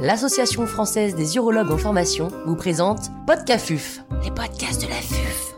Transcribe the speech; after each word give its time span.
l'Association 0.00 0.66
française 0.66 1.14
des 1.14 1.36
urologues 1.36 1.70
en 1.70 1.78
formation 1.78 2.28
vous 2.44 2.56
présente 2.56 3.10
Podcafuf, 3.26 4.00
les 4.22 4.30
podcasts 4.30 4.82
de 4.82 4.88
la 4.88 4.94
FUF. 4.94 5.54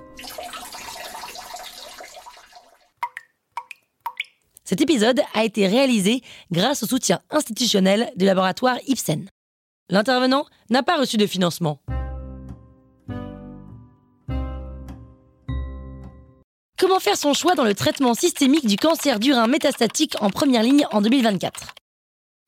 Cet 4.65 4.81
épisode 4.81 5.21
a 5.35 5.45
été 5.45 5.67
réalisé 5.67 6.23
grâce 6.53 6.83
au 6.83 6.87
soutien 6.87 7.21
institutionnel 7.31 8.13
du 8.17 8.27
laboratoire 8.27 8.77
Ipsen. 8.87 9.29
L'intervenant 9.89 10.47
n'a 10.71 10.83
pas 10.83 10.99
reçu 10.99 11.17
de 11.17 11.27
financement. 11.27 11.81
Comment 16.79 17.01
faire 17.01 17.17
son 17.17 17.35
choix 17.35 17.55
dans 17.55 17.65
le 17.65 17.75
traitement 17.75 18.15
systémique 18.15 18.67
du 18.67 18.77
cancer 18.77 19.19
du 19.19 19.33
rein 19.33 19.49
métastatique 19.49 20.15
en 20.21 20.31
première 20.31 20.63
ligne 20.63 20.87
en 20.93 21.01
2024 21.01 21.75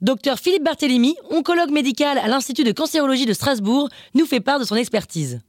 Docteur 0.03 0.38
Philippe 0.38 0.65
Barthélémy, 0.65 1.15
oncologue 1.30 1.70
médical 1.70 2.16
à 2.16 2.27
l'Institut 2.27 2.65
de 2.65 2.73
cancérologie 2.73 3.27
de 3.27 3.34
Strasbourg, 3.34 3.91
nous 4.15 4.25
fait 4.25 4.41
part 4.41 4.59
de 4.59 4.65
son 4.65 4.77
expertise. 4.77 5.41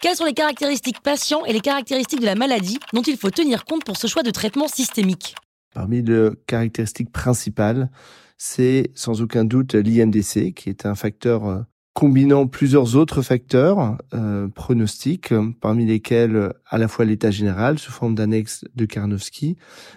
Quelles 0.00 0.16
sont 0.16 0.24
les 0.24 0.34
caractéristiques 0.34 1.00
patients 1.00 1.44
et 1.44 1.52
les 1.52 1.60
caractéristiques 1.60 2.20
de 2.20 2.26
la 2.26 2.34
maladie 2.34 2.80
dont 2.92 3.02
il 3.02 3.16
faut 3.16 3.30
tenir 3.30 3.64
compte 3.64 3.84
pour 3.84 3.96
ce 3.96 4.08
choix 4.08 4.24
de 4.24 4.32
traitement 4.32 4.66
systémique? 4.66 5.36
Parmi 5.72 6.02
les 6.02 6.30
caractéristiques 6.48 7.12
principales, 7.12 7.90
c'est 8.38 8.90
sans 8.96 9.22
aucun 9.22 9.44
doute 9.44 9.74
l'IMDC, 9.74 10.52
qui 10.52 10.68
est 10.68 10.84
un 10.84 10.96
facteur 10.96 11.46
euh, 11.46 11.60
combinant 11.94 12.48
plusieurs 12.48 12.96
autres 12.96 13.22
facteurs 13.22 13.96
euh, 14.14 14.48
pronostiques, 14.48 15.32
parmi 15.60 15.86
lesquels 15.86 16.52
à 16.68 16.76
la 16.76 16.88
fois 16.88 17.04
l'état 17.04 17.30
général 17.30 17.78
sous 17.78 17.92
forme 17.92 18.16
d'annexe 18.16 18.64
de 18.74 18.84
Karnowski, 18.84 19.56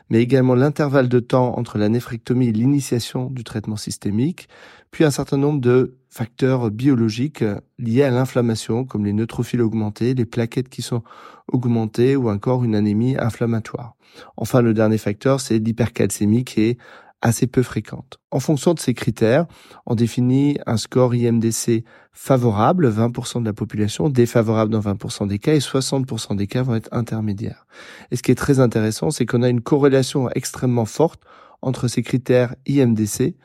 mais 0.09 0.21
également 0.21 0.53
l'intervalle 0.53 1.09
de 1.09 1.19
temps 1.19 1.57
entre 1.57 1.79
la 1.79 1.89
néphrectomie 1.89 2.49
et 2.49 2.52
l'initiation 2.52 3.31
du 3.31 3.43
traitement 3.43 3.77
systémique, 3.77 4.47
puis 4.91 5.05
un 5.05 5.11
certain 5.11 5.38
nombre 5.38 5.59
de 5.59 5.95
facteurs 6.09 6.69
biologiques 6.72 7.44
liés 7.80 8.03
à 8.03 8.11
l'inflammation, 8.11 8.85
comme 8.85 9.03
les 9.03 9.13
neutrophiles 9.13 9.61
augmentés, 9.61 10.13
les 10.13 10.25
plaquettes 10.25 10.69
qui 10.69 10.83
sont 10.83 11.03
augmentées 11.52 12.16
ou 12.16 12.29
encore 12.29 12.63
une 12.63 12.75
anémie 12.75 13.17
inflammatoire. 13.17 13.95
Enfin, 14.38 14.61
le 14.61 14.73
dernier 14.73 14.97
facteur, 14.97 15.41
c'est 15.41 15.59
l'hypercalcémie 15.59 16.45
qui 16.45 16.61
est 16.61 16.77
assez 17.21 17.47
peu 17.47 17.63
fréquente. 17.63 18.19
En 18.31 18.39
fonction 18.39 18.73
de 18.73 18.79
ces 18.79 18.93
critères, 18.93 19.45
on 19.85 19.95
définit 19.95 20.57
un 20.65 20.77
score 20.77 21.15
IMDC 21.15 21.83
favorable, 22.13 22.89
20% 22.91 23.41
de 23.41 23.45
la 23.45 23.53
population, 23.53 24.09
défavorable 24.09 24.71
dans 24.71 24.79
20% 24.79 25.27
des 25.27 25.39
cas 25.39 25.53
et 25.53 25.59
60% 25.59 26.35
des 26.35 26.47
cas 26.47 26.63
vont 26.63 26.75
être 26.75 26.89
intermédiaires. 26.91 27.65
Et 28.11 28.15
ce 28.15 28.23
qui 28.23 28.31
est 28.31 28.35
très 28.35 28.59
intéressant, 28.59 29.11
c'est 29.11 29.25
qu'on 29.25 29.43
a 29.43 29.49
une 29.49 29.61
corrélation 29.61 30.29
extrêmement 30.31 30.85
forte 30.85 31.21
entre 31.61 31.88
ces 31.88 32.03
critères 32.03 32.55
IMDC 32.67 33.35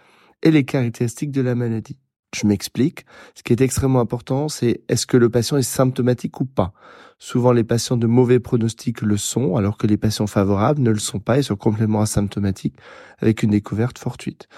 et 0.42 0.50
les 0.50 0.64
caractéristiques 0.64 1.30
de 1.30 1.40
la 1.40 1.54
maladie. 1.54 2.01
Je 2.34 2.46
m'explique. 2.46 3.04
Ce 3.34 3.42
qui 3.42 3.52
est 3.52 3.60
extrêmement 3.60 4.00
important, 4.00 4.48
c'est 4.48 4.82
est-ce 4.88 5.06
que 5.06 5.16
le 5.16 5.28
patient 5.28 5.58
est 5.58 5.62
symptomatique 5.62 6.40
ou 6.40 6.46
pas? 6.46 6.72
Souvent, 7.18 7.52
les 7.52 7.62
patients 7.62 7.96
de 7.96 8.06
mauvais 8.06 8.40
pronostic 8.40 9.02
le 9.02 9.16
sont, 9.16 9.56
alors 9.56 9.76
que 9.76 9.86
les 9.86 9.96
patients 9.96 10.26
favorables 10.26 10.80
ne 10.80 10.90
le 10.90 10.98
sont 10.98 11.20
pas 11.20 11.38
et 11.38 11.42
sont 11.42 11.56
complètement 11.56 12.00
asymptomatiques 12.00 12.76
avec 13.18 13.42
une 13.42 13.50
découverte 13.50 13.98
fortuite. 13.98 14.48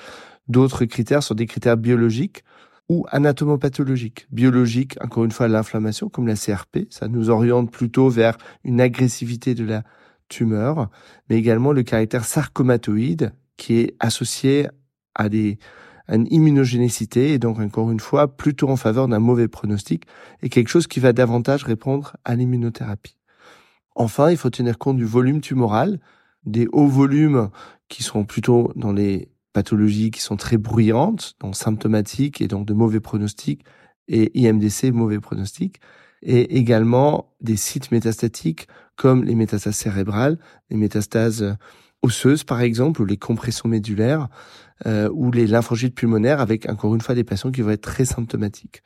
D'autres 0.48 0.84
critères 0.84 1.22
sont 1.22 1.34
des 1.34 1.47
critères 1.47 1.77
biologiques 1.77 2.44
ou 2.89 3.06
anatomopathologiques. 3.11 4.27
Biologiques, 4.31 4.97
encore 5.03 5.25
une 5.25 5.31
fois, 5.31 5.48
l'inflammation, 5.48 6.09
comme 6.09 6.27
la 6.27 6.36
CRP, 6.36 6.86
ça 6.91 7.09
nous 7.09 7.28
oriente 7.28 7.70
plutôt 7.70 8.09
vers 8.09 8.36
une 8.62 8.81
agressivité 8.81 9.55
de 9.55 9.64
la 9.64 9.83
tumeur, 10.28 10.91
mais 11.28 11.36
également 11.36 11.72
le 11.72 11.83
caractère 11.83 12.25
sarcomatoïde 12.25 13.33
qui 13.56 13.78
est 13.78 13.97
associé 14.00 14.69
à 15.14 15.28
des 15.28 15.59
une 16.08 16.27
immunogénicité 16.30 17.33
et 17.33 17.38
donc 17.38 17.58
encore 17.58 17.91
une 17.91 18.00
fois 18.00 18.36
plutôt 18.36 18.69
en 18.69 18.77
faveur 18.77 19.08
d'un 19.08 19.19
mauvais 19.19 19.48
pronostic 19.48 20.05
et 20.42 20.48
quelque 20.48 20.69
chose 20.69 20.86
qui 20.86 21.00
va 21.00 21.12
davantage 21.12 21.65
répondre 21.65 22.16
à 22.25 22.34
l'immunothérapie. 22.34 23.16
Enfin, 23.94 24.31
il 24.31 24.37
faut 24.37 24.50
tenir 24.50 24.78
compte 24.78 24.97
du 24.97 25.04
volume 25.04 25.41
tumoral, 25.41 26.00
des 26.44 26.66
hauts 26.72 26.88
volumes 26.88 27.50
qui 27.88 28.03
sont 28.03 28.25
plutôt 28.25 28.72
dans 28.76 28.92
les 28.92 29.28
pathologies 29.53 30.10
qui 30.10 30.20
sont 30.20 30.37
très 30.37 30.59
bruyantes, 30.59 31.34
donc 31.41 31.56
symptomatiques 31.56 32.41
et 32.41 32.48
donc 32.48 32.66
de 32.66 32.75
mauvais 32.75 33.00
pronostics, 33.00 33.65
et 34.09 34.38
IMDC, 34.38 34.92
mauvais 34.92 35.21
pronostic, 35.21 35.81
et 36.22 36.59
également 36.59 37.32
des 37.41 37.56
sites 37.56 37.91
métastatiques 37.92 38.66
comme 38.97 39.25
les 39.25 39.34
métastases 39.34 39.76
cérébrales, 39.76 40.38
les 40.71 40.76
métastases 40.76 41.56
osseuses 42.03 42.44
par 42.44 42.60
exemple, 42.60 43.00
ou 43.00 43.04
les 43.04 43.16
compressions 43.16 43.69
médulaires, 43.69 44.28
euh, 44.86 45.08
ou 45.12 45.30
les 45.30 45.46
lymphangites 45.46 45.94
pulmonaires, 45.94 46.40
avec 46.40 46.68
encore 46.68 46.94
une 46.94 47.00
fois 47.00 47.14
des 47.14 47.24
patients 47.24 47.50
qui 47.50 47.62
vont 47.62 47.70
être 47.70 47.82
très 47.82 48.04
symptomatiques. 48.04 48.82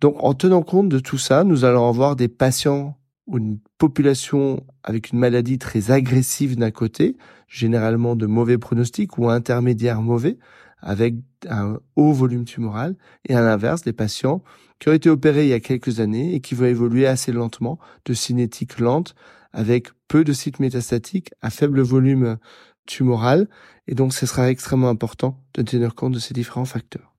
Donc 0.00 0.16
en 0.18 0.34
tenant 0.34 0.62
compte 0.62 0.88
de 0.88 0.98
tout 0.98 1.18
ça, 1.18 1.44
nous 1.44 1.64
allons 1.64 1.88
avoir 1.88 2.16
des 2.16 2.28
patients 2.28 2.96
ou 3.26 3.38
une 3.38 3.58
population 3.78 4.64
avec 4.82 5.12
une 5.12 5.18
maladie 5.18 5.58
très 5.58 5.90
agressive 5.90 6.56
d'un 6.56 6.72
côté, 6.72 7.16
généralement 7.46 8.16
de 8.16 8.26
mauvais 8.26 8.58
pronostics 8.58 9.16
ou 9.16 9.28
intermédiaire 9.28 10.02
mauvais, 10.02 10.38
avec 10.80 11.14
un 11.48 11.78
haut 11.94 12.12
volume 12.12 12.44
tumoral, 12.44 12.96
et 13.28 13.34
à 13.34 13.42
l'inverse, 13.42 13.82
des 13.82 13.92
patients 13.92 14.42
qui 14.80 14.88
ont 14.88 14.92
été 14.92 15.08
opérés 15.08 15.44
il 15.44 15.50
y 15.50 15.54
a 15.54 15.60
quelques 15.60 16.00
années 16.00 16.34
et 16.34 16.40
qui 16.40 16.56
vont 16.56 16.66
évoluer 16.66 17.06
assez 17.06 17.30
lentement, 17.30 17.78
de 18.04 18.14
cinétique 18.14 18.80
lente, 18.80 19.14
avec 19.52 19.88
peu 20.08 20.24
de 20.24 20.32
sites 20.32 20.58
métastatiques, 20.58 21.30
à 21.40 21.50
faible 21.50 21.80
volume 21.80 22.38
tumoral, 22.86 23.48
et 23.86 23.94
donc 23.94 24.12
ce 24.12 24.26
sera 24.26 24.50
extrêmement 24.50 24.88
important 24.88 25.38
de 25.54 25.62
tenir 25.62 25.94
compte 25.94 26.12
de 26.12 26.18
ces 26.18 26.34
différents 26.34 26.64
facteurs. 26.64 27.12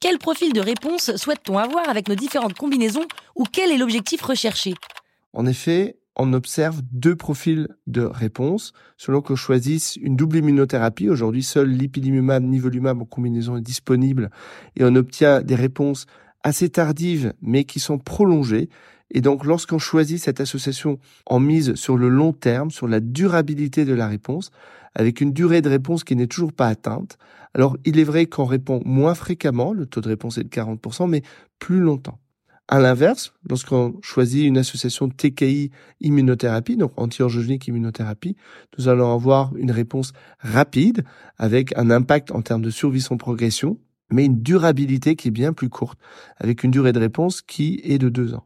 Quel 0.00 0.18
profil 0.18 0.52
de 0.52 0.60
réponse 0.60 1.14
souhaite-t-on 1.16 1.58
avoir 1.58 1.88
avec 1.88 2.08
nos 2.08 2.14
différentes 2.14 2.54
combinaisons 2.54 3.06
ou 3.36 3.44
quel 3.44 3.70
est 3.70 3.76
l'objectif 3.76 4.22
recherché? 4.22 4.74
En 5.34 5.44
effet, 5.46 5.98
on 6.16 6.32
observe 6.32 6.80
deux 6.90 7.16
profils 7.16 7.68
de 7.86 8.02
réponse 8.02 8.72
selon 8.96 9.20
qu'on 9.20 9.36
choisisse 9.36 9.96
une 9.96 10.16
double 10.16 10.38
immunothérapie. 10.38 11.08
Aujourd'hui, 11.08 11.42
seul 11.42 11.68
l'ipilimumab, 11.68 12.42
nivolumab 12.42 13.00
en 13.02 13.04
combinaison 13.04 13.56
est 13.56 13.62
disponible 13.62 14.30
et 14.76 14.84
on 14.84 14.94
obtient 14.96 15.42
des 15.42 15.54
réponses 15.54 16.06
assez 16.42 16.70
tardives 16.70 17.34
mais 17.42 17.64
qui 17.64 17.80
sont 17.80 17.98
prolongées 17.98 18.70
et 19.10 19.20
donc, 19.20 19.44
lorsqu'on 19.44 19.78
choisit 19.78 20.20
cette 20.20 20.40
association 20.40 20.98
en 21.26 21.40
mise 21.40 21.74
sur 21.74 21.96
le 21.96 22.08
long 22.08 22.32
terme, 22.32 22.70
sur 22.70 22.86
la 22.86 23.00
durabilité 23.00 23.84
de 23.84 23.94
la 23.94 24.06
réponse, 24.06 24.50
avec 24.94 25.20
une 25.20 25.32
durée 25.32 25.62
de 25.62 25.68
réponse 25.68 26.04
qui 26.04 26.16
n'est 26.16 26.26
toujours 26.26 26.52
pas 26.52 26.68
atteinte, 26.68 27.18
alors 27.54 27.76
il 27.84 27.98
est 27.98 28.04
vrai 28.04 28.26
qu'on 28.26 28.44
répond 28.44 28.80
moins 28.84 29.14
fréquemment, 29.14 29.72
le 29.72 29.86
taux 29.86 30.00
de 30.00 30.08
réponse 30.08 30.38
est 30.38 30.44
de 30.44 30.48
40%, 30.48 31.08
mais 31.08 31.22
plus 31.58 31.80
longtemps. 31.80 32.18
À 32.68 32.78
l'inverse, 32.78 33.32
lorsqu'on 33.48 33.98
choisit 34.00 34.46
une 34.46 34.56
association 34.56 35.08
TKI 35.08 35.72
immunothérapie, 36.00 36.76
donc 36.76 36.92
anti-angiogénique 36.96 37.66
immunothérapie, 37.66 38.36
nous 38.78 38.86
allons 38.86 39.12
avoir 39.12 39.56
une 39.56 39.72
réponse 39.72 40.12
rapide 40.38 41.02
avec 41.36 41.76
un 41.76 41.90
impact 41.90 42.30
en 42.30 42.42
termes 42.42 42.62
de 42.62 42.70
survie 42.70 43.00
sans 43.00 43.16
progression, 43.16 43.80
mais 44.12 44.24
une 44.24 44.40
durabilité 44.40 45.16
qui 45.16 45.28
est 45.28 45.32
bien 45.32 45.52
plus 45.52 45.68
courte, 45.68 45.98
avec 46.36 46.62
une 46.62 46.70
durée 46.70 46.92
de 46.92 47.00
réponse 47.00 47.42
qui 47.42 47.80
est 47.82 47.98
de 47.98 48.08
deux 48.08 48.34
ans. 48.34 48.44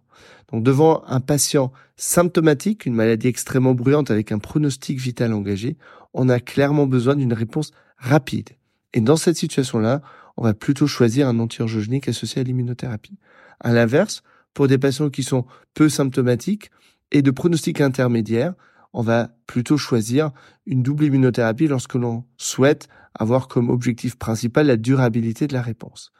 Donc 0.52 0.62
devant 0.62 1.04
un 1.06 1.20
patient 1.20 1.72
symptomatique, 1.96 2.86
une 2.86 2.94
maladie 2.94 3.28
extrêmement 3.28 3.74
bruyante 3.74 4.10
avec 4.10 4.32
un 4.32 4.38
pronostic 4.38 4.98
vital 4.98 5.32
engagé, 5.32 5.76
on 6.12 6.28
a 6.28 6.40
clairement 6.40 6.86
besoin 6.86 7.16
d'une 7.16 7.32
réponse 7.32 7.72
rapide. 7.96 8.50
Et 8.92 9.00
dans 9.00 9.16
cette 9.16 9.36
situation-là, 9.36 10.02
on 10.36 10.44
va 10.44 10.54
plutôt 10.54 10.86
choisir 10.86 11.28
un 11.28 11.38
anti-angiogénique 11.38 12.08
associé 12.08 12.40
à 12.40 12.44
l'immunothérapie. 12.44 13.18
À 13.60 13.72
l'inverse, 13.72 14.22
pour 14.52 14.68
des 14.68 14.78
patients 14.78 15.10
qui 15.10 15.22
sont 15.22 15.44
peu 15.74 15.88
symptomatiques 15.88 16.70
et 17.10 17.22
de 17.22 17.30
pronostic 17.30 17.80
intermédiaire, 17.80 18.54
on 18.92 19.02
va 19.02 19.30
plutôt 19.46 19.76
choisir 19.76 20.30
une 20.66 20.82
double 20.82 21.04
immunothérapie 21.04 21.66
lorsque 21.66 21.94
l'on 21.94 22.24
souhaite 22.36 22.88
avoir 23.14 23.48
comme 23.48 23.70
objectif 23.70 24.16
principal 24.16 24.66
la 24.66 24.76
durabilité 24.76 25.46
de 25.46 25.52
la 25.52 25.62
réponse. 25.62 26.12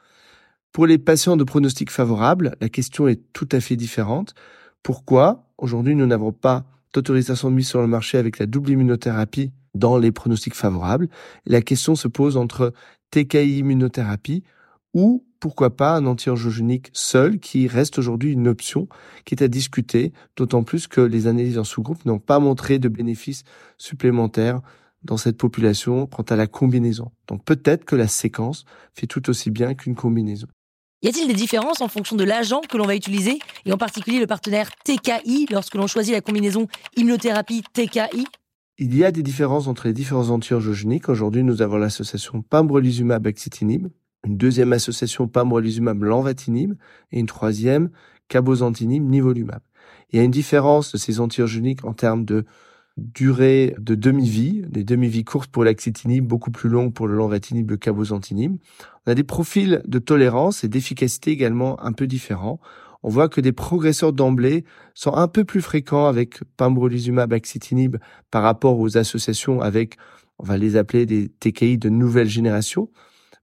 Pour 0.75 0.89
les 0.89 0.99
patients 0.99 1.37
de 1.37 1.45
pronostic 1.45 1.89
favorable, 1.89 2.57
la 2.61 2.69
question 2.69 3.07
est 3.07 3.33
tout 3.33 3.49
à 3.53 3.61
fait 3.61 3.77
différente. 3.77 4.35
Pourquoi 4.83 5.47
Aujourd'hui, 5.57 5.95
nous 5.95 6.05
n'avons 6.05 6.33
pas 6.33 6.65
d'autorisation 6.93 7.49
de 7.49 7.55
mise 7.55 7.69
sur 7.69 7.81
le 7.81 7.87
marché 7.87 8.19
avec 8.19 8.41
la 8.41 8.47
double 8.47 8.71
immunothérapie 8.71 9.53
dans 9.77 9.99
les 9.99 10.11
pronostics 10.11 10.57
favorables? 10.57 11.09
la 11.47 11.63
question 11.63 11.95
se 11.95 12.09
pose 12.09 12.37
entre 12.37 12.73
TKI 13.13 13.59
immunothérapie 13.59 14.43
ou 14.95 15.25
pourquoi 15.39 15.77
pas 15.77 15.95
un 15.95 16.07
anti-angiogénique 16.07 16.91
seul 16.93 17.39
qui 17.39 17.69
reste 17.69 18.01
aujourd'hui 18.01 18.33
une 18.33 18.49
option 18.49 18.89
qui 19.25 19.37
est 19.37 19.45
à 19.45 19.49
discuter, 19.49 20.13
d'autant 20.37 20.65
plus 20.65 20.89
que 20.89 21.01
les 21.01 21.29
analyses 21.29 21.59
en 21.59 21.65
sous-groupe 21.65 22.05
n'ont 22.05 22.19
pas 22.19 22.41
montré 22.41 22.81
de 22.81 22.89
bénéfices 22.89 23.45
supplémentaires 23.79 24.61
dans 25.05 25.19
cette 25.19 25.37
population 25.37 26.09
quant 26.09 26.25
à 26.25 26.35
la 26.35 26.49
combinaison. 26.49 27.13
Donc 27.29 27.45
peut-être 27.45 27.85
que 27.85 27.95
la 27.95 28.09
séquence 28.09 28.65
fait 28.93 29.07
tout 29.07 29.31
aussi 29.31 29.53
bien 29.53 29.75
qu'une 29.75 29.95
combinaison. 29.95 30.49
Y 31.05 31.09
a-t-il 31.09 31.29
des 31.29 31.35
différences 31.35 31.83
en 31.83 31.89
fonction 31.89 32.17
de 32.17 32.25
l'agent 32.25 32.63
que 32.63 32.79
l'on 32.79 32.87
va 32.87 32.97
utiliser, 32.97 33.39
et 33.67 33.73
en 33.75 33.77
particulier 33.77 34.19
le 34.19 34.27
partenaire 34.27 34.71
TKI 34.87 35.47
lorsque 35.51 35.75
l'on 35.75 35.87
choisit 35.87 36.15
la 36.15 36.23
combinaison 36.23 36.67
immunothérapie-TKI 36.97 38.25
Il 38.79 38.97
y 38.97 39.05
a 39.05 39.13
des 39.13 39.23
différences 39.23 39.69
entre 39.69 39.87
les 39.87 39.93
différents 39.93 40.31
anti-angiogéniques. 40.31 41.11
Aujourd'hui, 41.11 41.45
nous 41.45 41.61
avons 41.61 41.77
l'association 41.77 42.41
pembrolizumab-axitinib, 42.41 43.89
une 44.25 44.39
deuxième 44.39 44.73
association 44.73 45.29
pamrolizumab 45.29 46.03
lanvatinib 46.03 46.73
et 47.13 47.21
une 47.21 47.27
troisième 47.27 47.91
cabozantinib 48.29 49.07
nivolumab. 49.07 49.61
Il 50.11 50.17
y 50.17 50.21
a 50.21 50.23
une 50.23 50.31
différence 50.31 50.91
de 50.93 50.97
ces 50.97 51.21
antiogéniques 51.21 51.85
en 51.85 51.93
termes 51.93 52.25
de 52.25 52.47
durée 52.97 53.75
de 53.79 53.95
demi-vie, 53.95 54.63
des 54.69 54.85
demi-vies 54.85 55.25
courtes 55.25 55.51
pour 55.51 55.65
l'axitinib, 55.65 56.25
beaucoup 56.25 56.51
plus 56.51 56.69
longues 56.69 56.93
pour 56.93 57.09
le 57.09 57.17
lanvatinib, 57.17 57.71
le 57.71 57.77
cabozantinib. 57.77 58.57
On 59.07 59.11
a 59.11 59.15
des 59.15 59.25
profils 59.25 59.83
de 59.85 59.99
tolérance 59.99 60.65
et 60.65 60.69
d'efficacité 60.69 61.33
également 61.33 61.83
un 61.83 61.93
peu 61.93 62.07
différents. 62.07 62.61
On 63.03 63.09
voit 63.09 63.29
que 63.29 63.41
des 63.41 63.53
progresseurs 63.53 64.13
d'emblée 64.13 64.65
sont 64.95 65.15
un 65.15 65.29
peu 65.29 65.45
plus 65.45 65.61
fréquents 65.61 66.07
avec 66.07 66.41
pembrolizumab, 66.57 67.33
axitinib 67.33 67.97
par 68.31 68.43
rapport 68.43 68.79
aux 68.79 68.97
associations 68.97 69.61
avec, 69.61 69.97
on 70.39 70.45
va 70.45 70.57
les 70.57 70.77
appeler 70.77 71.05
des 71.05 71.29
TKI 71.29 71.79
de 71.79 71.89
nouvelle 71.89 72.29
génération, 72.29 72.91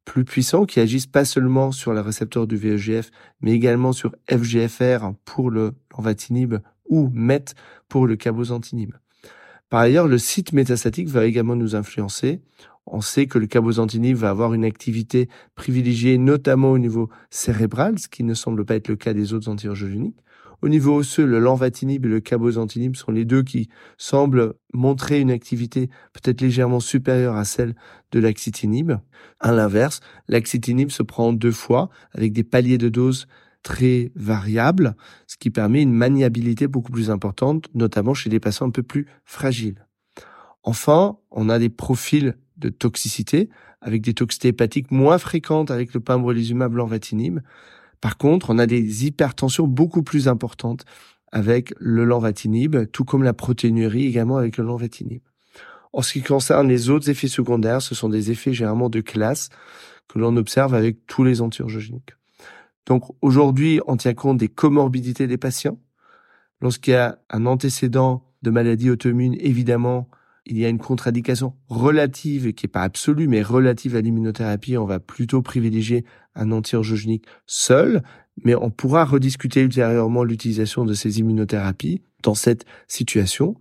plus 0.05 0.25
puissants 0.25 0.65
qui 0.65 0.79
agissent 0.79 1.07
pas 1.07 1.25
seulement 1.25 1.71
sur 1.71 1.93
le 1.93 1.99
récepteur 1.99 2.47
du 2.47 2.55
VEGF, 2.55 3.11
mais 3.41 3.51
également 3.51 3.91
sur 3.91 4.15
FGFR 4.29 5.11
pour 5.25 5.51
le 5.51 5.73
lanvatinib 5.95 6.55
ou 6.89 7.09
MET 7.13 7.53
pour 7.87 8.07
le 8.07 8.15
cabozantinib. 8.15 8.93
Par 9.71 9.79
ailleurs, 9.79 10.09
le 10.09 10.17
site 10.17 10.51
métastatique 10.51 11.07
va 11.07 11.25
également 11.25 11.55
nous 11.55 11.77
influencer. 11.77 12.41
On 12.85 12.99
sait 12.99 13.25
que 13.25 13.39
le 13.39 13.47
cabozantinib 13.47 14.17
va 14.17 14.29
avoir 14.29 14.53
une 14.53 14.65
activité 14.65 15.29
privilégiée, 15.55 16.17
notamment 16.17 16.71
au 16.71 16.77
niveau 16.77 17.09
cérébral, 17.29 17.97
ce 17.97 18.09
qui 18.09 18.25
ne 18.25 18.33
semble 18.33 18.65
pas 18.65 18.75
être 18.75 18.89
le 18.89 18.97
cas 18.97 19.13
des 19.13 19.31
autres 19.31 19.49
antiangiogéniques. 19.49 20.17
Au 20.61 20.67
niveau 20.67 20.97
osseux, 20.97 21.25
le 21.25 21.39
lanvatinib 21.39 22.05
et 22.05 22.09
le 22.09 22.19
cabozantinib 22.19 22.97
sont 22.97 23.13
les 23.13 23.23
deux 23.23 23.43
qui 23.43 23.69
semblent 23.97 24.55
montrer 24.73 25.21
une 25.21 25.31
activité 25.31 25.89
peut-être 26.11 26.41
légèrement 26.41 26.81
supérieure 26.81 27.37
à 27.37 27.45
celle 27.45 27.73
de 28.11 28.19
l'axitinib. 28.19 28.91
À 29.39 29.53
l'inverse, 29.53 30.01
l'axitinib 30.27 30.89
se 30.89 31.01
prend 31.01 31.31
deux 31.31 31.53
fois 31.53 31.89
avec 32.11 32.33
des 32.33 32.43
paliers 32.43 32.77
de 32.77 32.89
dose 32.89 33.25
très 33.63 34.11
variable, 34.15 34.95
ce 35.27 35.37
qui 35.37 35.49
permet 35.49 35.81
une 35.81 35.93
maniabilité 35.93 36.67
beaucoup 36.67 36.91
plus 36.91 37.09
importante, 37.09 37.67
notamment 37.73 38.13
chez 38.13 38.29
des 38.29 38.39
patients 38.39 38.67
un 38.67 38.71
peu 38.71 38.83
plus 38.83 39.07
fragiles. 39.25 39.85
Enfin, 40.63 41.17
on 41.31 41.49
a 41.49 41.59
des 41.59 41.69
profils 41.69 42.35
de 42.57 42.69
toxicité 42.69 43.49
avec 43.81 44.01
des 44.01 44.13
toxicités 44.13 44.49
hépatiques 44.49 44.91
moins 44.91 45.17
fréquentes 45.17 45.71
avec 45.71 45.93
le 45.93 45.99
pembrolizumab 45.99 46.75
lanvatinib. 46.75 47.39
Par 47.99 48.17
contre, 48.17 48.51
on 48.51 48.59
a 48.59 48.67
des 48.67 49.05
hypertensions 49.05 49.67
beaucoup 49.67 50.03
plus 50.03 50.27
importantes 50.27 50.85
avec 51.31 51.73
le 51.77 52.03
lanvatinib, 52.03 52.91
tout 52.91 53.05
comme 53.05 53.23
la 53.23 53.33
protéinurie 53.33 54.05
également 54.05 54.37
avec 54.37 54.57
le 54.57 54.65
lanvatinib. 54.65 55.21
En 55.93 56.01
ce 56.01 56.13
qui 56.13 56.21
concerne 56.21 56.67
les 56.67 56.89
autres 56.89 57.09
effets 57.09 57.27
secondaires, 57.27 57.81
ce 57.81 57.95
sont 57.95 58.09
des 58.09 58.31
effets 58.31 58.53
généralement 58.53 58.89
de 58.89 59.01
classe 59.01 59.49
que 60.07 60.19
l'on 60.19 60.37
observe 60.37 60.73
avec 60.73 61.05
tous 61.05 61.23
les 61.23 61.41
antiangiogéniques. 61.41 62.13
Donc 62.85 63.03
aujourd'hui, 63.21 63.79
on 63.87 63.97
tient 63.97 64.13
compte 64.13 64.37
des 64.37 64.47
comorbidités 64.47 65.27
des 65.27 65.37
patients. 65.37 65.79
Lorsqu'il 66.61 66.93
y 66.93 66.97
a 66.97 67.19
un 67.29 67.45
antécédent 67.45 68.23
de 68.41 68.51
maladie 68.51 68.89
auto-immune, 68.89 69.35
évidemment, 69.39 70.09
il 70.45 70.57
y 70.57 70.65
a 70.65 70.69
une 70.69 70.79
contre-indication 70.79 71.53
relative, 71.67 72.53
qui 72.53 72.65
n'est 72.65 72.71
pas 72.71 72.81
absolue, 72.81 73.27
mais 73.27 73.43
relative 73.43 73.95
à 73.95 74.01
l'immunothérapie. 74.01 74.77
On 74.77 74.85
va 74.85 74.99
plutôt 74.99 75.41
privilégier 75.41 76.05
un 76.35 76.51
anti-angiogénique 76.51 77.25
seul, 77.45 78.01
mais 78.43 78.55
on 78.55 78.71
pourra 78.71 79.05
rediscuter 79.05 79.61
ultérieurement 79.61 80.23
l'utilisation 80.23 80.85
de 80.85 80.93
ces 80.93 81.19
immunothérapies 81.19 82.01
dans 82.23 82.33
cette 82.33 82.65
situation. 82.87 83.55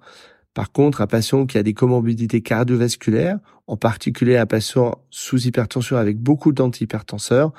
Par 0.54 0.72
contre, 0.72 1.00
un 1.00 1.06
patient 1.06 1.46
qui 1.46 1.58
a 1.58 1.62
des 1.62 1.74
comorbidités 1.74 2.40
cardiovasculaires, 2.40 3.38
en 3.66 3.76
particulier 3.76 4.36
un 4.36 4.46
patient 4.46 4.98
sous 5.10 5.46
hypertension 5.46 5.96
avec 5.96 6.18
beaucoup 6.18 6.52
d'antihypertenseurs, 6.52 7.52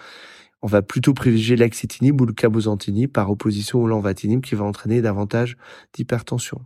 on 0.61 0.67
va 0.67 0.81
plutôt 0.81 1.13
privilégier 1.13 1.55
l'axitinib 1.55 2.19
ou 2.21 2.25
le 2.25 2.33
cabozantinib 2.33 3.11
par 3.11 3.31
opposition 3.31 3.81
au 3.81 3.87
lanvatinib 3.87 4.41
qui 4.41 4.55
va 4.55 4.65
entraîner 4.65 5.01
davantage 5.01 5.57
d'hypertension. 5.93 6.61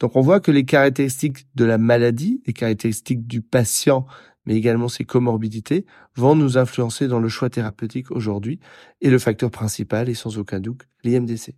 Donc 0.00 0.16
on 0.16 0.20
voit 0.20 0.40
que 0.40 0.50
les 0.50 0.64
caractéristiques 0.64 1.46
de 1.54 1.64
la 1.64 1.78
maladie, 1.78 2.42
les 2.46 2.52
caractéristiques 2.52 3.26
du 3.26 3.40
patient, 3.40 4.06
mais 4.46 4.56
également 4.56 4.88
ses 4.88 5.04
comorbidités, 5.04 5.86
vont 6.16 6.34
nous 6.34 6.58
influencer 6.58 7.06
dans 7.08 7.20
le 7.20 7.28
choix 7.28 7.50
thérapeutique 7.50 8.10
aujourd'hui. 8.10 8.58
Et 9.00 9.10
le 9.10 9.18
facteur 9.18 9.50
principal 9.50 10.08
est 10.08 10.14
sans 10.14 10.38
aucun 10.38 10.60
doute 10.60 10.82
l'IMDC. 11.04 11.54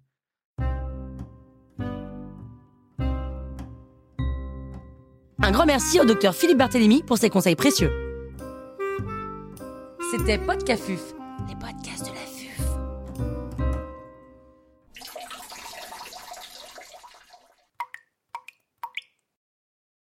Un 5.43 5.51
grand 5.51 5.67
merci 5.67 6.01
au 6.01 6.05
docteur 6.05 6.35
Philippe 6.35 6.59
Barthélémy 6.59 7.03
pour 7.03 7.19
ses 7.19 7.29
conseils 7.29 7.57
précieux. 7.57 7.91
C'était 10.11 10.39
Podcafuf 10.39 11.15